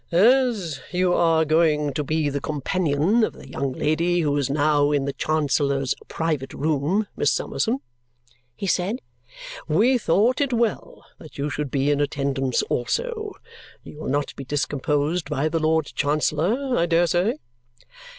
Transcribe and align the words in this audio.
"As 0.11 0.81
you 0.91 1.13
are 1.13 1.45
going 1.45 1.93
to 1.93 2.03
be 2.03 2.27
the 2.27 2.41
companion 2.41 3.23
of 3.23 3.33
the 3.33 3.47
young 3.47 3.73
lady 3.73 4.21
who 4.21 4.35
is 4.35 4.49
now 4.49 4.91
in 4.91 5.05
the 5.05 5.13
Chancellor's 5.13 5.93
private 6.07 6.55
room, 6.55 7.05
Miss 7.15 7.31
Summerson," 7.31 7.81
he 8.55 8.65
said, 8.65 8.97
"we 9.67 9.99
thought 9.99 10.41
it 10.41 10.53
well 10.53 11.05
that 11.19 11.37
you 11.37 11.51
should 11.51 11.69
be 11.69 11.91
in 11.91 12.01
attendance 12.01 12.63
also. 12.63 13.33
You 13.83 13.99
will 13.99 14.09
not 14.09 14.35
be 14.35 14.43
discomposed 14.43 15.29
by 15.29 15.47
the 15.47 15.59
Lord 15.59 15.85
Chancellor, 15.93 16.75
I 16.79 16.87
dare 16.87 17.05
say?" 17.05 17.35